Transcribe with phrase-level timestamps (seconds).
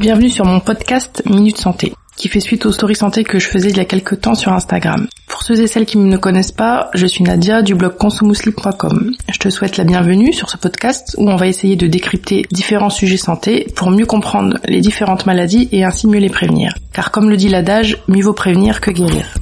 [0.00, 3.68] Bienvenue sur mon podcast Minute Santé, qui fait suite aux stories santé que je faisais
[3.68, 5.06] il y a quelques temps sur Instagram.
[5.28, 9.12] Pour ceux et celles qui ne me connaissent pas, je suis Nadia du blog consumouslip.com.
[9.30, 12.88] Je te souhaite la bienvenue sur ce podcast où on va essayer de décrypter différents
[12.88, 16.74] sujets santé pour mieux comprendre les différentes maladies et ainsi mieux les prévenir.
[16.94, 19.34] Car comme le dit l'adage, mieux vaut prévenir que guérir.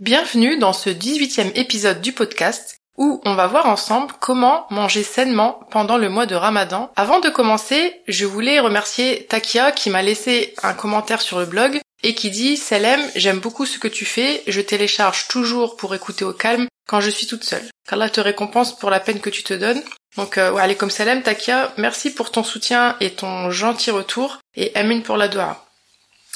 [0.00, 5.60] Bienvenue dans ce 18e épisode du podcast où on va voir ensemble comment manger sainement
[5.70, 6.90] pendant le mois de Ramadan.
[6.96, 11.80] Avant de commencer, je voulais remercier Takia qui m'a laissé un commentaire sur le blog
[12.02, 16.24] et qui dit Salem, j'aime beaucoup ce que tu fais, je télécharge toujours pour écouter
[16.24, 17.64] au calme quand je suis toute seule.
[17.88, 19.82] Qu'Allah te récompense pour la peine que tu te donnes.
[20.16, 24.74] Donc euh, allez comme Salem, Takia, merci pour ton soutien et ton gentil retour et
[24.74, 25.64] Amin pour la doha.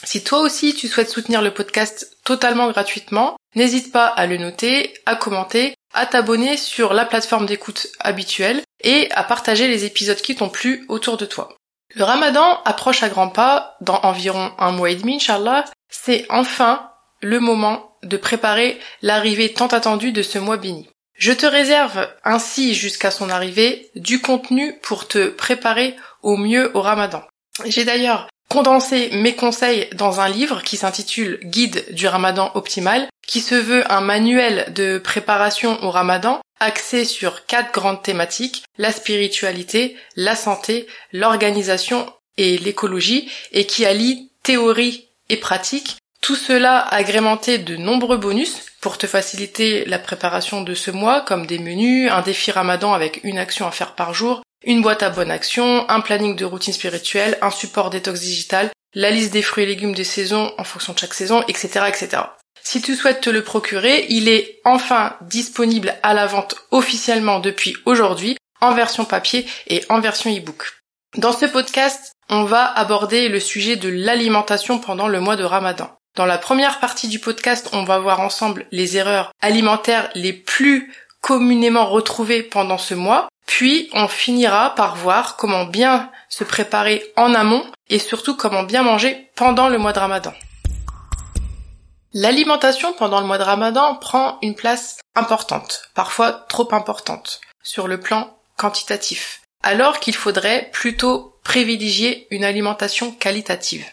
[0.05, 4.95] Si toi aussi tu souhaites soutenir le podcast totalement gratuitement, n'hésite pas à le noter,
[5.07, 10.35] à commenter à t'abonner sur la plateforme d'écoute habituelle et à partager les épisodes qui
[10.35, 11.57] t'ont plu autour de toi.
[11.95, 15.65] Le ramadan approche à grands pas dans environ un mois et demi, Inch'Allah.
[15.91, 20.89] C'est enfin le moment de préparer l'arrivée tant attendue de ce mois béni.
[21.15, 26.81] Je te réserve ainsi jusqu'à son arrivée du contenu pour te préparer au mieux au
[26.81, 27.23] ramadan.
[27.67, 33.41] J'ai d'ailleurs condensé mes conseils dans un livre qui s'intitule Guide du ramadan optimal qui
[33.41, 39.97] se veut un manuel de préparation au ramadan axé sur quatre grandes thématiques, la spiritualité,
[40.17, 47.75] la santé, l'organisation et l'écologie, et qui allie théorie et pratique, tout cela agrémenté de
[47.77, 52.51] nombreux bonus pour te faciliter la préparation de ce mois, comme des menus, un défi
[52.51, 56.37] ramadan avec une action à faire par jour, une boîte à bonne action, un planning
[56.37, 60.53] de routine spirituelle, un support détox digital, la liste des fruits et légumes des saisons
[60.59, 62.25] en fonction de chaque saison, etc., etc.
[62.65, 67.77] Si tu souhaites te le procurer, il est enfin disponible à la vente officiellement depuis
[67.87, 70.79] aujourd'hui en version papier et en version e-book.
[71.17, 75.91] Dans ce podcast, on va aborder le sujet de l'alimentation pendant le mois de Ramadan.
[76.15, 80.93] Dans la première partie du podcast, on va voir ensemble les erreurs alimentaires les plus
[81.21, 87.35] communément retrouvées pendant ce mois, puis on finira par voir comment bien se préparer en
[87.35, 90.33] amont et surtout comment bien manger pendant le mois de Ramadan.
[92.15, 97.99] L'alimentation pendant le mois de Ramadan prend une place importante, parfois trop importante, sur le
[97.99, 103.87] plan quantitatif, alors qu'il faudrait plutôt privilégier une alimentation qualitative.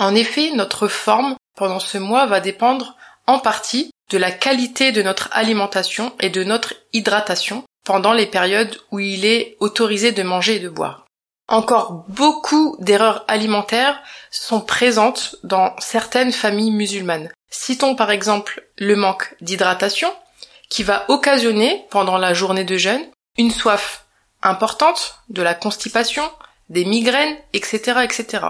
[0.00, 2.96] En effet, notre forme pendant ce mois va dépendre
[3.28, 8.80] en partie de la qualité de notre alimentation et de notre hydratation pendant les périodes
[8.90, 11.06] où il est autorisé de manger et de boire.
[11.46, 17.30] Encore beaucoup d'erreurs alimentaires sont présentes dans certaines familles musulmanes.
[17.50, 20.12] Citons par exemple le manque d'hydratation
[20.68, 23.04] qui va occasionner pendant la journée de jeûne
[23.36, 24.06] une soif
[24.42, 26.22] importante, de la constipation,
[26.68, 28.46] des migraines, etc., etc.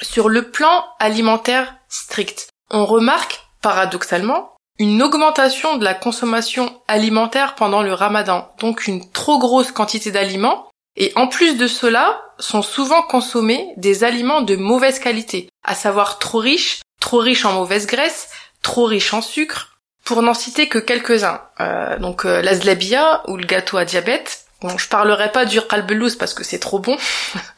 [0.00, 7.82] Sur le plan alimentaire strict, on remarque paradoxalement une augmentation de la consommation alimentaire pendant
[7.82, 13.02] le ramadan, donc une trop grosse quantité d'aliments et en plus de cela, sont souvent
[13.02, 18.28] consommés des aliments de mauvaise qualité, à savoir trop riches, trop riches en mauvaise graisse,
[18.62, 21.40] trop riches en sucre, pour n'en citer que quelques-uns.
[21.60, 24.46] Euh, donc euh, la zlabia ou le gâteau à diabète.
[24.60, 26.96] Bon, je parlerai pas du qalbelouz parce que c'est trop bon.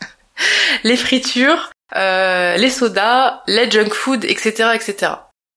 [0.84, 5.12] les fritures, euh, les sodas, les junk food, etc., etc.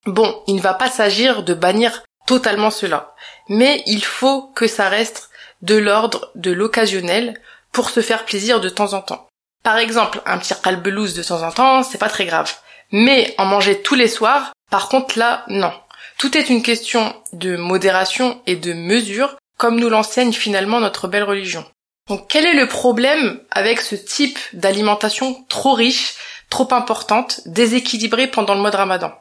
[0.06, 3.14] Bon, il ne va pas s'agir de bannir totalement cela,
[3.50, 5.30] mais il faut que ça reste
[5.62, 7.40] de l'ordre de l'occasionnel
[7.72, 9.28] pour se faire plaisir de temps en temps.
[9.64, 12.54] Par exemple, un petit calbelouse de temps en temps, c'est pas très grave.
[12.92, 15.72] Mais en manger tous les soirs, par contre là, non.
[16.18, 21.24] Tout est une question de modération et de mesure, comme nous l'enseigne finalement notre belle
[21.24, 21.66] religion.
[22.08, 26.14] Donc quel est le problème avec ce type d'alimentation trop riche,
[26.50, 29.12] trop importante, déséquilibrée pendant le mois de ramadan?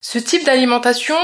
[0.00, 1.16] Ce type d'alimentation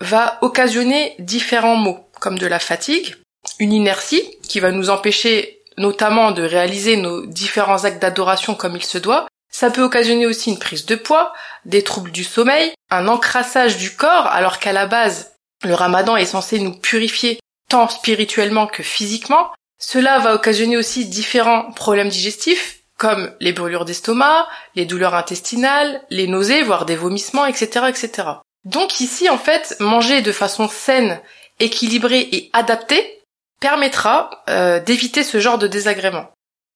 [0.00, 3.16] va occasionner différents maux, comme de la fatigue,
[3.58, 8.84] une inertie qui va nous empêcher notamment de réaliser nos différents actes d'adoration comme il
[8.84, 9.26] se doit,
[9.58, 11.32] ça peut occasionner aussi une prise de poids,
[11.64, 15.32] des troubles du sommeil, un encrassage du corps alors qu'à la base,
[15.64, 19.50] le ramadan est censé nous purifier tant spirituellement que physiquement.
[19.78, 26.26] Cela va occasionner aussi différents problèmes digestifs comme les brûlures d'estomac, les douleurs intestinales, les
[26.26, 28.28] nausées, voire des vomissements, etc., etc.
[28.66, 31.18] Donc ici, en fait, manger de façon saine,
[31.60, 33.22] équilibrée et adaptée
[33.58, 36.28] permettra euh, d'éviter ce genre de désagrément.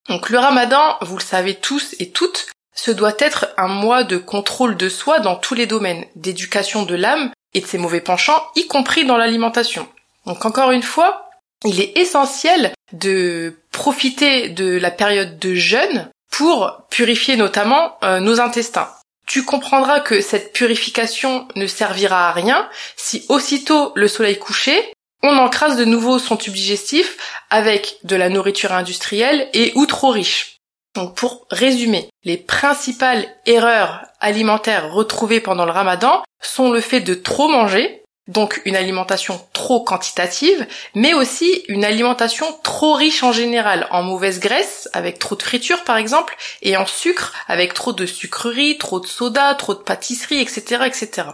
[0.09, 4.17] Donc le ramadan, vous le savez tous et toutes, ce doit être un mois de
[4.17, 8.43] contrôle de soi dans tous les domaines, d'éducation de l'âme et de ses mauvais penchants,
[8.55, 9.87] y compris dans l'alimentation.
[10.25, 11.29] Donc encore une fois,
[11.65, 18.39] il est essentiel de profiter de la période de jeûne pour purifier notamment euh, nos
[18.39, 18.89] intestins.
[19.27, 25.37] Tu comprendras que cette purification ne servira à rien si aussitôt le soleil couché, on
[25.37, 27.17] encrase de nouveau son tube digestif
[27.49, 30.57] avec de la nourriture industrielle et ou trop riche.
[30.95, 37.13] Donc pour résumer, les principales erreurs alimentaires retrouvées pendant le ramadan sont le fait de
[37.13, 43.87] trop manger, donc une alimentation trop quantitative, mais aussi une alimentation trop riche en général,
[43.91, 48.05] en mauvaise graisse, avec trop de friture par exemple, et en sucre, avec trop de
[48.05, 51.29] sucreries, trop de soda, trop de pâtisserie, etc., etc.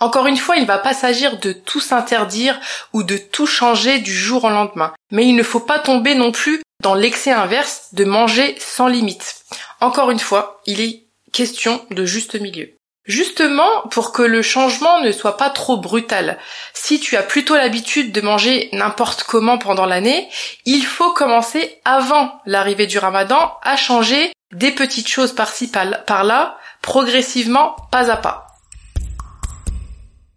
[0.00, 2.60] Encore une fois, il ne va pas s'agir de tout s'interdire
[2.92, 4.92] ou de tout changer du jour au lendemain.
[5.10, 9.42] Mais il ne faut pas tomber non plus dans l'excès inverse de manger sans limite.
[9.80, 12.74] Encore une fois, il est question de juste milieu.
[13.04, 16.38] Justement, pour que le changement ne soit pas trop brutal,
[16.74, 20.28] si tu as plutôt l'habitude de manger n'importe comment pendant l'année,
[20.66, 27.76] il faut commencer avant l'arrivée du ramadan à changer des petites choses par-ci par-là, progressivement,
[27.90, 28.46] pas à pas.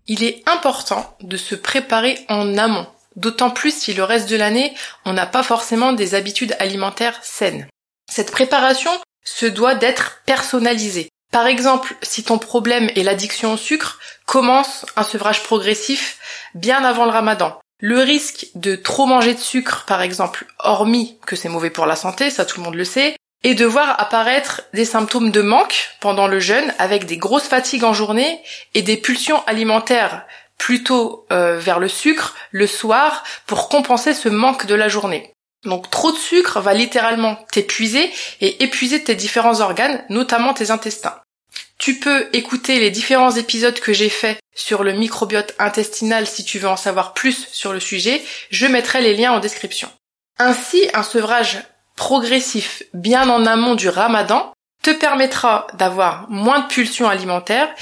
[0.08, 4.74] Il est important de se préparer en amont, d'autant plus si le reste de l'année,
[5.06, 7.68] on n'a pas forcément des habitudes alimentaires saines.
[8.12, 8.92] Cette préparation
[9.24, 11.10] se doit d'être personnalisée.
[11.32, 16.20] Par exemple, si ton problème est l'addiction au sucre, commence un sevrage progressif
[16.56, 17.58] bien avant le ramadan.
[17.80, 21.96] Le risque de trop manger de sucre, par exemple, hormis que c'est mauvais pour la
[21.96, 25.90] santé, ça tout le monde le sait, et de voir apparaître des symptômes de manque
[26.00, 28.40] pendant le jeûne avec des grosses fatigues en journée
[28.76, 30.28] et des pulsions alimentaires
[30.62, 35.34] plutôt euh, vers le sucre le soir pour compenser ce manque de la journée.
[35.66, 38.12] Donc trop de sucre va littéralement t'épuiser
[38.42, 41.20] et épuiser tes différents organes, notamment tes intestins.
[41.80, 46.60] Tu peux écouter les différents épisodes que j'ai faits sur le microbiote intestinal si tu
[46.60, 48.22] veux en savoir plus sur le sujet,
[48.52, 49.90] je mettrai les liens en description.
[50.38, 51.64] Ainsi, un sevrage
[51.96, 54.54] progressif bien en amont du ramadan
[54.84, 57.74] te permettra d'avoir moins de pulsions alimentaires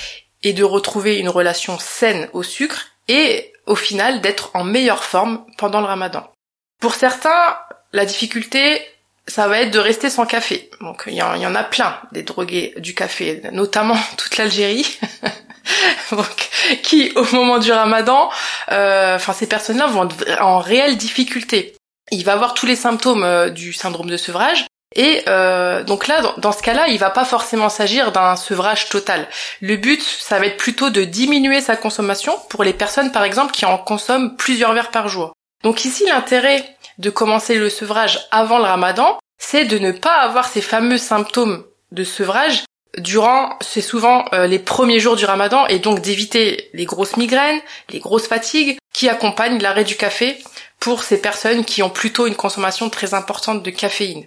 [0.44, 5.45] et de retrouver une relation saine au sucre et au final d'être en meilleure forme
[5.57, 6.31] pendant le ramadan.
[6.80, 7.57] Pour certains,
[7.91, 8.81] la difficulté,
[9.27, 10.69] ça va être de rester sans café.
[10.81, 15.00] Donc il y, en a plein des drogués du café, notamment toute l'Algérie.
[16.12, 16.50] Donc,
[16.81, 18.31] qui au moment du ramadan,
[18.71, 21.75] euh, enfin ces personnes-là vont être en réelle difficulté
[22.12, 24.65] il va avoir tous les symptômes euh, du syndrome de sevrage.
[24.99, 29.29] Et euh, donc là, dans, ce cas-là, il va pas forcément s'agir d'un sevrage total.
[29.61, 33.53] Le but, ça va être plutôt de diminuer sa consommation pour les personnes, par exemple,
[33.53, 35.31] qui en consomment plusieurs verres par jour.
[35.63, 40.49] Donc ici, l'intérêt de commencer le sevrage avant le ramadan, c'est de ne pas avoir
[40.49, 41.63] ces fameux symptômes
[41.93, 42.65] de sevrage
[42.97, 47.61] durant, c'est souvent euh, les premiers jours du ramadan, et donc d'éviter les grosses migraines,
[47.89, 50.43] les grosses fatigues qui accompagnent l'arrêt du café
[50.81, 54.25] pour ces personnes qui ont plutôt une consommation très importante de caféine.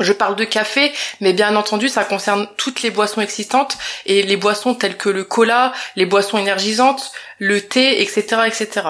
[0.00, 3.76] Je parle de café, mais bien entendu, ça concerne toutes les boissons existantes
[4.06, 8.82] et les boissons telles que le cola, les boissons énergisantes, le thé, etc., etc.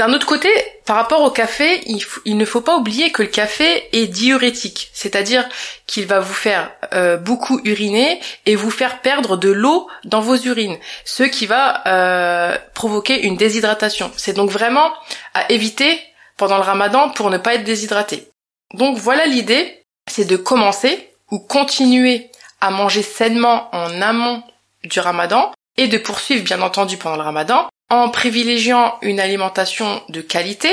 [0.00, 0.48] D'un autre côté,
[0.86, 1.82] par rapport au café,
[2.24, 5.46] il, ne faut pas oublier que le café est diurétique, c'est-à-dire
[5.86, 10.36] qu'il va vous faire euh, beaucoup uriner et vous faire perdre de l'eau dans vos
[10.36, 14.10] urines, ce qui va euh, provoquer une déshydratation.
[14.16, 14.90] C'est donc vraiment
[15.34, 16.00] à éviter
[16.38, 18.30] pendant le ramadan pour ne pas être déshydraté.
[18.72, 19.79] Donc voilà l'idée,
[20.10, 24.42] c'est de commencer ou continuer à manger sainement en amont
[24.84, 30.20] du ramadan et de poursuivre bien entendu pendant le ramadan en privilégiant une alimentation de
[30.20, 30.68] qualité,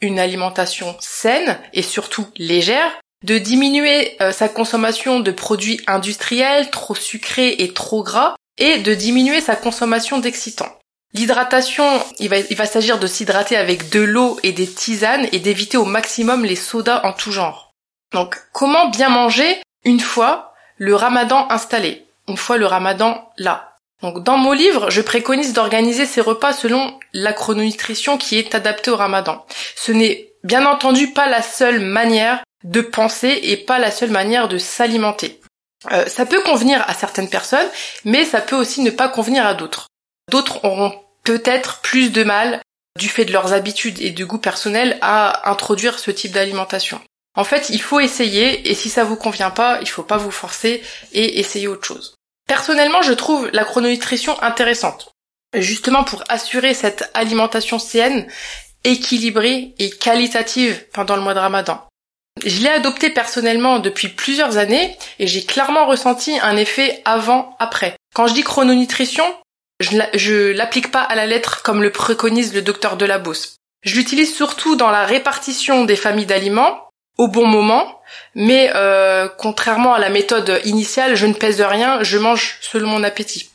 [0.00, 2.92] une alimentation saine et surtout légère,
[3.24, 8.94] de diminuer euh, sa consommation de produits industriels trop sucrés et trop gras et de
[8.94, 10.74] diminuer sa consommation d'excitants.
[11.12, 11.84] L'hydratation,
[12.18, 15.76] il va, il va s'agir de s'hydrater avec de l'eau et des tisanes et d'éviter
[15.76, 17.69] au maximum les sodas en tout genre.
[18.12, 23.76] Donc, comment bien manger une fois le ramadan installé, une fois le ramadan là?
[24.02, 28.90] Donc, dans mon livre, je préconise d'organiser ces repas selon la chrononutrition qui est adaptée
[28.90, 29.44] au ramadan.
[29.76, 34.48] Ce n'est bien entendu pas la seule manière de penser et pas la seule manière
[34.48, 35.40] de s'alimenter.
[35.92, 37.68] Euh, ça peut convenir à certaines personnes,
[38.04, 39.86] mais ça peut aussi ne pas convenir à d'autres.
[40.30, 42.60] D'autres auront peut-être plus de mal,
[42.98, 47.00] du fait de leurs habitudes et de goût personnel, à introduire ce type d'alimentation.
[47.36, 50.30] En fait, il faut essayer, et si ça vous convient pas, il faut pas vous
[50.30, 50.82] forcer
[51.12, 52.14] et essayer autre chose.
[52.48, 55.12] Personnellement, je trouve la chrononutrition intéressante.
[55.54, 58.26] Justement pour assurer cette alimentation saine,
[58.84, 61.86] équilibrée et qualitative pendant le mois de ramadan.
[62.44, 67.96] Je l'ai adopté personnellement depuis plusieurs années et j'ai clairement ressenti un effet avant-après.
[68.14, 69.24] Quand je dis chrononutrition,
[69.80, 73.56] je l'applique pas à la lettre comme le préconise le docteur Delabos.
[73.82, 76.89] Je l'utilise surtout dans la répartition des familles d'aliments
[77.20, 78.00] au bon moment,
[78.34, 83.04] mais euh, contrairement à la méthode initiale, je ne pèse rien, je mange selon mon
[83.04, 83.50] appétit.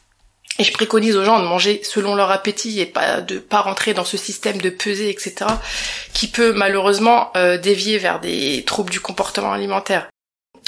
[0.60, 3.96] Et je préconise aux gens de manger selon leur appétit et pas de pas rentrer
[3.96, 5.50] dans ce système de peser, etc.,
[6.14, 10.10] qui peut malheureusement euh, dévier vers des troubles du comportement alimentaire.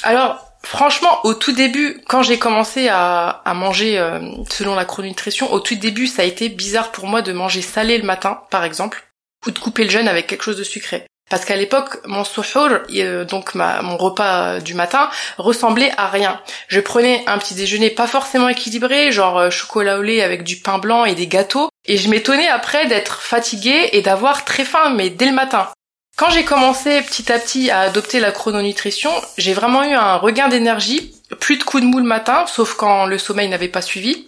[0.02, 5.60] Alors, franchement, au tout début, quand j'ai commencé à, manger euh, selon la chrononutrition, au
[5.60, 9.08] tout début, ça a été bizarre pour moi de manger salé le matin, par exemple,
[9.46, 11.06] ou de couper le jeûne avec quelque chose de sucré.
[11.30, 16.40] Parce qu'à l'époque, mon suhour, euh, donc mon repas du matin, ressemblait à rien.
[16.70, 20.58] Je prenais un petit déjeuner pas forcément équilibré, genre euh, chocolat au lait avec du
[20.58, 24.94] pain blanc et des gâteaux, et je m'étonnais après d'être fatiguée et d'avoir très faim,
[24.96, 25.68] mais dès le matin.
[26.18, 30.48] Quand j'ai commencé petit à petit à adopter la chrononutrition, j'ai vraiment eu un regain
[30.48, 34.26] d'énergie, plus de coups de mou le matin, sauf quand le sommeil n'avait pas suivi.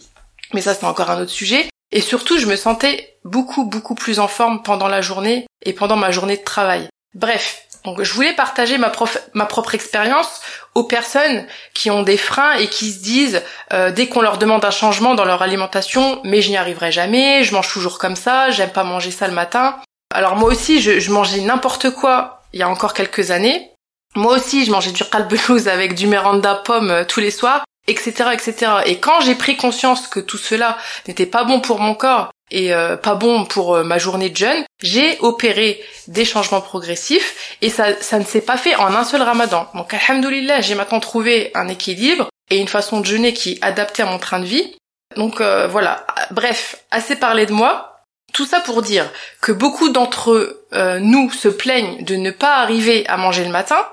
[0.54, 1.68] Mais ça, c'est encore un autre sujet.
[1.92, 5.96] Et surtout, je me sentais beaucoup, beaucoup plus en forme pendant la journée et pendant
[5.96, 6.88] ma journée de travail.
[7.16, 10.42] Bref, donc je voulais partager ma, propre expérience
[10.76, 13.42] aux personnes qui ont des freins et qui se disent
[13.74, 17.44] euh, dès qu'on leur demande un changement dans leur alimentation, mais je n'y arriverai jamais,
[17.44, 19.78] je mange toujours comme ça, j'aime pas manger ça le matin.
[20.14, 23.72] Alors moi aussi, je, mangeais n'importe quoi il y a encore quelques années.
[24.16, 28.30] Moi aussi, je mangeais du calbelouse avec du Miranda pomme euh, tous les soirs etc.,
[28.34, 28.72] etc.
[28.86, 32.74] Et quand j'ai pris conscience que tout cela n'était pas bon pour mon corps et
[32.74, 37.70] euh, pas bon pour euh, ma journée de jeûne, j'ai opéré des changements progressifs et
[37.70, 39.68] ça, ça ne s'est pas fait en un seul ramadan.
[39.76, 44.04] Donc alhamdoulilah, j'ai maintenant trouvé un équilibre et une façon de jeûner qui est adaptée
[44.04, 44.76] à mon train de vie.
[45.16, 47.86] Donc euh, voilà, bref, assez parlé de moi.
[48.34, 49.10] Tout ça pour dire
[49.42, 50.62] que beaucoup d'entre
[51.00, 53.84] nous se plaignent de ne pas arriver à manger le matin,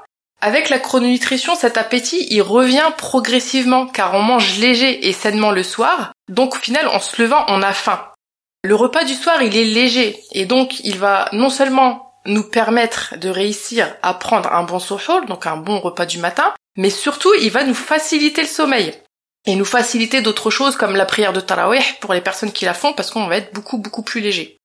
[0.41, 5.63] avec la chrononutrition, cet appétit, il revient progressivement car on mange léger et sainement le
[5.63, 8.01] soir, donc au final, en se levant, on a faim.
[8.63, 13.17] Le repas du soir, il est léger et donc il va non seulement nous permettre
[13.17, 17.33] de réussir à prendre un bon suhoor, donc un bon repas du matin, mais surtout,
[17.41, 18.93] il va nous faciliter le sommeil
[19.47, 22.75] et nous faciliter d'autres choses comme la prière de Tarawih pour les personnes qui la
[22.75, 24.59] font parce qu'on va être beaucoup beaucoup plus léger.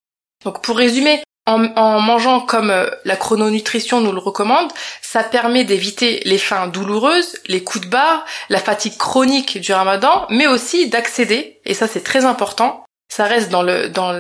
[0.44, 4.72] Donc pour résumer, en, mangeant comme euh, la chrononutrition nous le recommande,
[5.02, 10.26] ça permet d'éviter les faims douloureuses, les coups de barre, la fatigue chronique du ramadan,
[10.30, 14.14] mais aussi d'accéder, et ça c'est très important, ça reste dans dans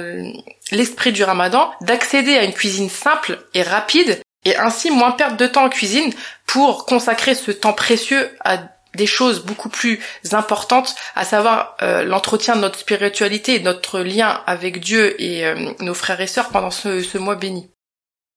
[0.71, 5.47] l'esprit du ramadan, d'accéder à une cuisine simple et rapide, et ainsi moins perdre de
[5.47, 6.11] temps en cuisine
[6.47, 8.57] pour consacrer ce temps précieux à
[8.95, 9.99] des choses beaucoup plus
[10.31, 15.93] importantes, à savoir euh, l'entretien de notre spiritualité notre lien avec Dieu et euh, nos
[15.93, 17.69] frères et sœurs pendant ce, mois béni.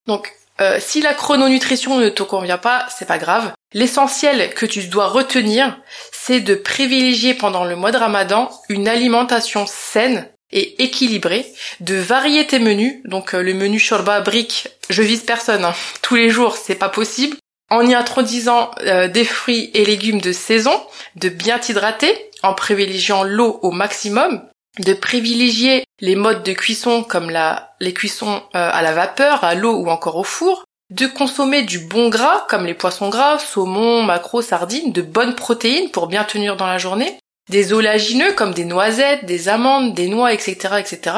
[0.07, 3.51] Donc, euh, si la chrononutrition ne te convient pas, c'est pas grave.
[3.73, 5.77] L'essentiel que tu dois retenir,
[6.11, 11.45] c'est de privilégier pendant le mois de Ramadan une alimentation saine et équilibrée,
[11.81, 13.01] de varier tes menus.
[13.03, 15.65] Donc le menu shorba brique, je vise personne.
[15.65, 15.73] Hein.
[16.01, 17.35] Tous les jours, c'est pas possible
[17.69, 20.79] en y introduisant euh, des fruits et légumes de saison,
[21.15, 24.43] de bien t'hydrater en privilégiant l'eau au maximum,
[24.79, 27.31] de privilégier les modes de cuisson comme
[27.79, 31.79] les cuissons euh, à la vapeur, à l'eau ou encore au four, de consommer du
[31.79, 36.57] bon gras comme les poissons gras, saumon, maquereau, sardines, de bonnes protéines pour bien tenir
[36.57, 37.17] dans la journée,
[37.49, 41.15] des oléagineux comme des noisettes, des amandes, des noix, etc., etc.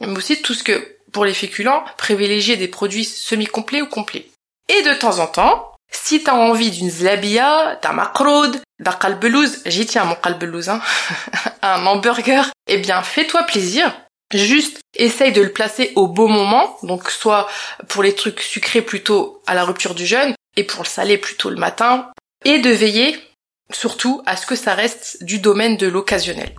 [0.00, 4.26] Mais aussi tout ce que, pour les féculents, privilégier des produits semi-complets ou complets.
[4.68, 9.86] Et de temps en temps, si t'as envie d'une zlabia, d'un makroud, d'un kalbelouz, j'y
[9.86, 10.80] tiens mon kalbelouz, hein,
[11.62, 13.92] un hamburger, eh bien fais-toi plaisir.
[14.32, 17.48] Juste essaye de le placer au beau moment, donc soit
[17.88, 21.50] pour les trucs sucrés plutôt à la rupture du jeûne, et pour le salé plutôt
[21.50, 22.10] le matin,
[22.44, 23.18] et de veiller
[23.72, 26.54] surtout à ce que ça reste du domaine de l'occasionnel.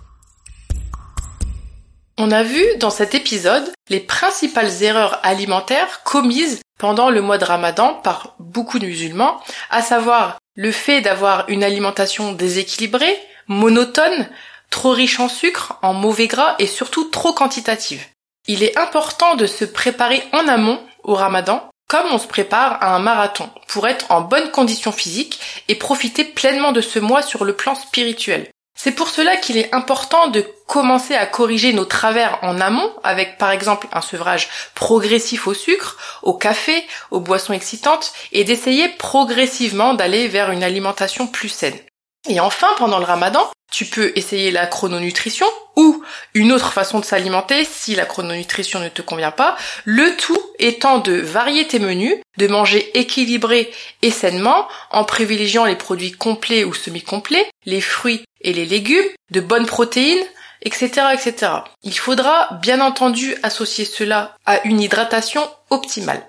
[2.18, 7.44] On a vu dans cet épisode les principales erreurs alimentaires commises pendant le mois de
[7.44, 9.40] Ramadan par beaucoup de musulmans,
[9.70, 13.16] à savoir le fait d'avoir une alimentation déséquilibrée,
[13.48, 14.28] monotone,
[14.68, 18.04] trop riche en sucre, en mauvais gras et surtout trop quantitative.
[18.46, 22.94] Il est important de se préparer en amont au Ramadan comme on se prépare à
[22.94, 25.38] un marathon pour être en bonne condition physique
[25.68, 28.48] et profiter pleinement de ce mois sur le plan spirituel.
[28.74, 33.38] C'est pour cela qu'il est important de commencer à corriger nos travers en amont avec
[33.38, 39.94] par exemple un sevrage progressif au sucre, au café, aux boissons excitantes et d'essayer progressivement
[39.94, 41.78] d'aller vers une alimentation plus saine.
[42.28, 47.04] Et enfin, pendant le ramadan, tu peux essayer la chrononutrition ou une autre façon de
[47.04, 52.14] s'alimenter si la chrononutrition ne te convient pas, le tout étant de varier tes menus,
[52.36, 58.52] de manger équilibré et sainement en privilégiant les produits complets ou semi-complets, les fruits et
[58.52, 60.24] les légumes, de bonnes protéines,
[60.60, 61.52] etc., etc.
[61.82, 66.22] Il faudra bien entendu associer cela à une hydratation optimale.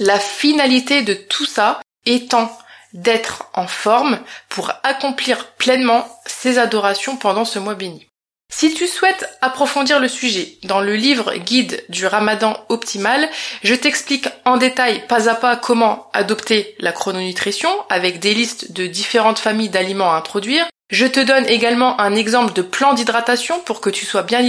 [0.00, 2.50] La finalité de tout ça étant
[2.92, 4.18] d'être en forme
[4.48, 8.08] pour accomplir pleinement ses adorations pendant ce mois béni.
[8.50, 13.28] Si tu souhaites approfondir le sujet, dans le livre guide du ramadan optimal,
[13.62, 18.86] je t'explique en détail pas à pas comment adopter la chrononutrition avec des listes de
[18.86, 20.66] différentes familles d'aliments à introduire.
[20.90, 24.40] Je te donne également un exemple de plan d'hydratation pour que tu sois bien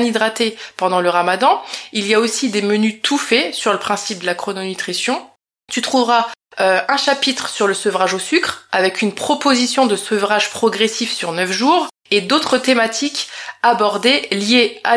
[0.00, 1.60] hydraté pendant le ramadan.
[1.92, 5.20] Il y a aussi des menus tout faits sur le principe de la chrononutrition.
[5.70, 6.28] Tu trouveras
[6.60, 11.32] euh, un chapitre sur le sevrage au sucre avec une proposition de sevrage progressif sur
[11.32, 13.28] 9 jours et d'autres thématiques
[13.62, 14.96] abordées liées à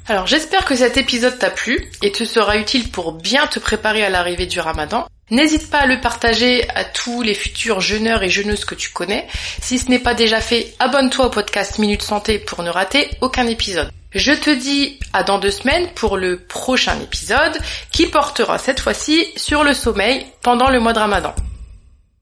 [0.07, 4.03] Alors j'espère que cet épisode t'a plu et te sera utile pour bien te préparer
[4.03, 5.05] à l'arrivée du ramadan.
[5.29, 9.27] N'hésite pas à le partager à tous les futurs jeûneurs et jeûneuses que tu connais.
[9.61, 13.45] Si ce n'est pas déjà fait, abonne-toi au podcast Minute Santé pour ne rater aucun
[13.47, 13.91] épisode.
[14.13, 17.59] Je te dis à dans deux semaines pour le prochain épisode
[17.91, 21.35] qui portera cette fois-ci sur le sommeil pendant le mois de ramadan.